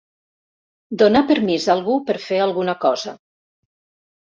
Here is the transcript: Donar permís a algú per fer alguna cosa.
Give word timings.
Donar 1.01 1.21
permís 1.33 1.67
a 1.69 1.75
algú 1.75 1.99
per 2.09 2.17
fer 2.25 2.41
alguna 2.47 2.77
cosa. 2.89 3.17